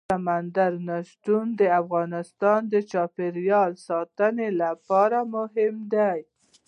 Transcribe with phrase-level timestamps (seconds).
[0.09, 6.17] سمندر نه شتون د افغانستان د چاپیریال ساتنې لپاره مهم دي.